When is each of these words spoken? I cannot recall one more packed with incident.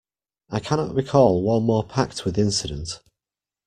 I 0.49 0.59
cannot 0.59 0.95
recall 0.95 1.43
one 1.43 1.61
more 1.61 1.83
packed 1.87 2.25
with 2.25 2.39
incident. 2.39 3.01